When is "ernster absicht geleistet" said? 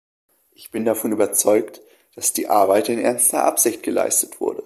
2.97-4.41